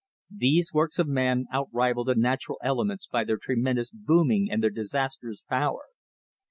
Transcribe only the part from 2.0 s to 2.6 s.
the natural